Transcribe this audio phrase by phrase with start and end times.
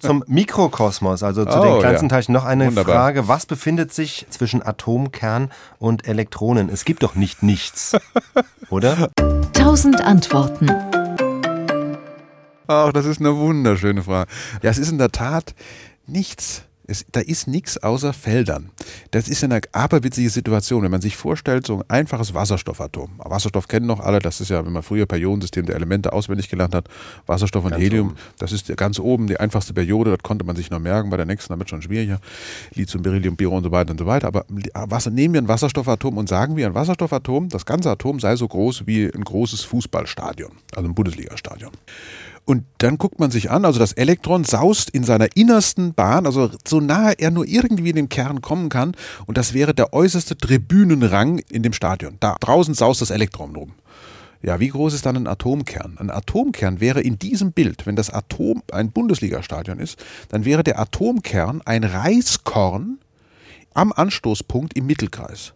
[0.00, 2.16] Zum Mikrokosmos, also zu Oh, den kleinsten ja.
[2.16, 2.94] Teilchen, noch eine Wunderbar.
[2.94, 3.28] Frage.
[3.28, 6.68] Was befindet sich zwischen Atom, Kern und Elektronen?
[6.68, 7.96] Es gibt doch nicht nichts,
[8.70, 9.10] oder?
[9.18, 10.70] 1000 Antworten.
[12.66, 14.30] Ach, das ist eine wunderschöne Frage.
[14.62, 15.54] Ja, es ist in der Tat
[16.06, 16.62] nichts.
[16.92, 18.70] Es, da ist nichts außer Feldern.
[19.12, 23.12] Das ist eine aberwitzige Situation, wenn man sich vorstellt, so ein einfaches Wasserstoffatom.
[23.16, 26.74] Wasserstoff kennen noch alle, das ist ja, wenn man früher Periodensystem der Elemente auswendig gelernt
[26.74, 26.88] hat,
[27.24, 28.16] Wasserstoff und Ganz Helium, oben.
[28.38, 31.24] das ist ganz oben die einfachste Periode, das konnte man sich noch merken, bei der
[31.24, 32.20] nächsten wird schon schwieriger.
[32.74, 34.26] Lithium, Beryllium, Biron und so weiter und so weiter.
[34.26, 38.36] Aber was, nehmen wir ein Wasserstoffatom und sagen wir, ein Wasserstoffatom, das ganze Atom sei
[38.36, 41.70] so groß wie ein großes Fußballstadion, also ein Bundesligastadion.
[42.44, 46.50] Und dann guckt man sich an, also das Elektron saust in seiner innersten Bahn, also
[46.66, 48.96] so nahe er nur irgendwie in den Kern kommen kann.
[49.26, 52.16] Und das wäre der äußerste Tribünenrang in dem Stadion.
[52.18, 53.74] Da draußen saust das Elektron rum.
[54.42, 55.98] Ja, wie groß ist dann ein Atomkern?
[55.98, 60.80] Ein Atomkern wäre in diesem Bild, wenn das Atom ein Bundesligastadion ist, dann wäre der
[60.80, 62.98] Atomkern ein Reiskorn
[63.72, 65.52] am Anstoßpunkt im Mittelkreis.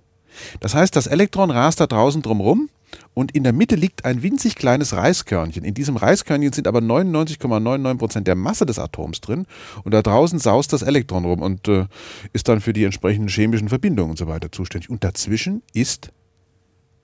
[0.61, 2.69] Das heißt, das Elektron rast da draußen drumrum
[3.14, 5.64] und in der Mitte liegt ein winzig kleines Reiskörnchen.
[5.64, 9.47] In diesem Reiskörnchen sind aber 99,99 Prozent der Masse des Atoms drin
[9.84, 11.86] und da draußen saust das Elektron rum und äh,
[12.33, 14.91] ist dann für die entsprechenden chemischen Verbindungen und so weiter zuständig.
[14.91, 16.11] Und dazwischen ist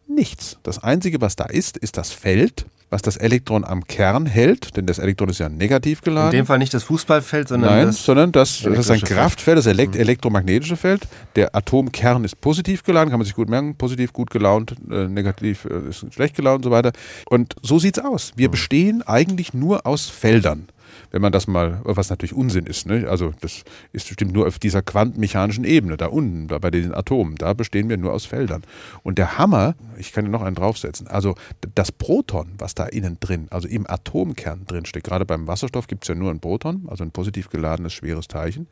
[0.06, 0.58] nichts.
[0.62, 4.84] Das Einzige, was da ist, ist das Feld, was das Elektron am Kern hält, denn
[4.84, 6.30] das Elektron ist ja negativ In geladen.
[6.30, 9.00] dem Fall nicht das Fußballfeld, sondern Nein, das sondern das, das ist ein.
[9.00, 11.08] Kraftfeld, das elekt elektromagnetische Feld.
[11.34, 13.76] Der Atomkern ist positiv geladen, kann man sich gut merken.
[13.76, 16.92] Positiv gut gelaunt, äh, negativ äh, ist schlecht gelaunt und so weiter.
[17.30, 18.32] Und so sieht's aus.
[18.36, 20.68] Wir bestehen eigentlich nur aus Feldern.
[21.10, 23.08] Wenn man das mal, was natürlich Unsinn ist, ne?
[23.08, 27.36] also das ist bestimmt nur auf dieser quantenmechanischen Ebene, da unten, da bei den Atomen,
[27.36, 28.62] da bestehen wir nur aus Feldern.
[29.02, 31.34] Und der Hammer, ich kann dir noch einen draufsetzen, also
[31.74, 36.04] das Proton, was da innen drin, also im Atomkern drin steckt, gerade beim Wasserstoff gibt
[36.04, 38.66] es ja nur ein Proton, also ein positiv geladenes schweres Teilchen,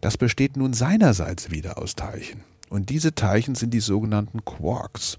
[0.00, 2.40] das besteht nun seinerseits wieder aus Teilchen.
[2.68, 5.18] Und diese Teilchen sind die sogenannten Quarks.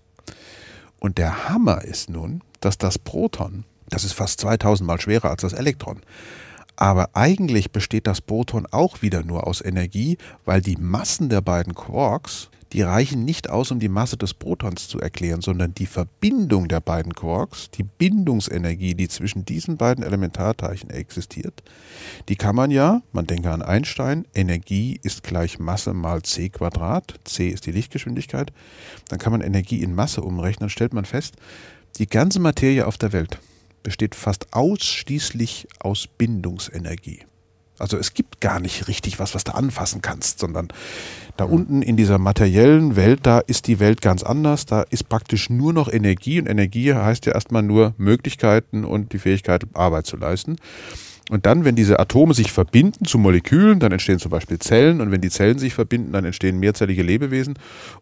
[1.00, 5.42] Und der Hammer ist nun, dass das Proton, das ist fast 2000 mal schwerer als
[5.42, 6.02] das Elektron,
[6.80, 11.76] aber eigentlich besteht das Proton auch wieder nur aus Energie, weil die Massen der beiden
[11.76, 16.70] Quarks, die reichen nicht aus, um die Masse des Protons zu erklären, sondern die Verbindung
[16.70, 21.64] der beiden Quarks, die Bindungsenergie, die zwischen diesen beiden Elementarteilchen existiert,
[22.30, 27.16] die kann man ja, man denke an Einstein, Energie ist gleich Masse mal c Quadrat,
[27.26, 28.54] c ist die Lichtgeschwindigkeit,
[29.10, 31.36] dann kann man Energie in Masse umrechnen, dann stellt man fest,
[31.98, 33.40] die ganze Materie auf der Welt
[33.84, 37.22] besteht fast ausschließlich aus Bindungsenergie.
[37.80, 40.68] Also es gibt gar nicht richtig was, was du anfassen kannst, sondern
[41.38, 44.66] da unten in dieser materiellen Welt, da ist die Welt ganz anders.
[44.66, 49.20] Da ist praktisch nur noch Energie und Energie heißt ja erstmal nur Möglichkeiten und die
[49.20, 50.58] Fähigkeit, Arbeit zu leisten.
[51.30, 55.00] Und dann, wenn diese Atome sich verbinden zu Molekülen, dann entstehen zum Beispiel Zellen.
[55.00, 57.54] Und wenn die Zellen sich verbinden, dann entstehen mehrzellige Lebewesen.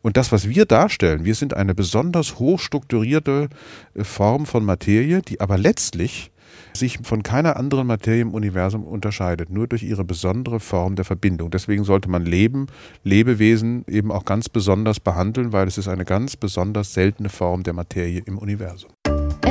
[0.01, 3.49] Und das, was wir darstellen, wir sind eine besonders hochstrukturierte
[3.93, 6.31] äh, Form von Materie, die aber letztlich
[6.73, 11.51] sich von keiner anderen Materie im Universum unterscheidet, nur durch ihre besondere Form der Verbindung.
[11.51, 12.67] Deswegen sollte man Leben,
[13.03, 17.73] Lebewesen eben auch ganz besonders behandeln, weil es ist eine ganz besonders seltene Form der
[17.73, 18.91] Materie im Universum.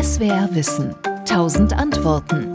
[0.01, 0.95] SWR Wissen.
[1.29, 2.53] 1000 Antworten.